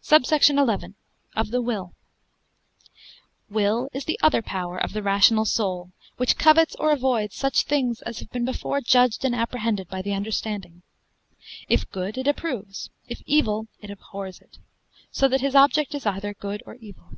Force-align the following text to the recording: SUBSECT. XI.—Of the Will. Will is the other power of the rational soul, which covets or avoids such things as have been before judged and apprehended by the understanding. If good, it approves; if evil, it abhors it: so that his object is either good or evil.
SUBSECT. 0.00 0.44
XI.—Of 0.46 1.52
the 1.52 1.62
Will. 1.62 1.94
Will 3.48 3.88
is 3.92 4.04
the 4.04 4.18
other 4.20 4.42
power 4.42 4.76
of 4.76 4.92
the 4.92 5.04
rational 5.04 5.44
soul, 5.44 5.92
which 6.16 6.36
covets 6.36 6.74
or 6.80 6.90
avoids 6.90 7.36
such 7.36 7.62
things 7.62 8.02
as 8.02 8.18
have 8.18 8.28
been 8.32 8.44
before 8.44 8.80
judged 8.80 9.24
and 9.24 9.36
apprehended 9.36 9.86
by 9.86 10.02
the 10.02 10.10
understanding. 10.14 10.82
If 11.68 11.88
good, 11.92 12.18
it 12.18 12.26
approves; 12.26 12.90
if 13.06 13.22
evil, 13.24 13.68
it 13.80 13.88
abhors 13.88 14.40
it: 14.40 14.58
so 15.12 15.28
that 15.28 15.42
his 15.42 15.54
object 15.54 15.94
is 15.94 16.06
either 16.06 16.34
good 16.34 16.60
or 16.66 16.74
evil. 16.74 17.16